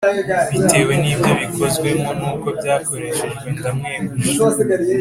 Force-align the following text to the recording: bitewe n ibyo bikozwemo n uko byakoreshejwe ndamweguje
bitewe 0.51 0.93
n 1.01 1.05
ibyo 1.13 1.31
bikozwemo 1.41 2.09
n 2.19 2.21
uko 2.31 2.47
byakoreshejwe 2.57 3.47
ndamweguje 3.57 4.29